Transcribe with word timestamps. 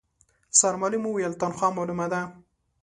سرمعلم 0.59 1.03
وويل، 1.07 1.33
تنخوا 1.41 1.69
مالومه 1.77 2.07
ده. 2.13 2.21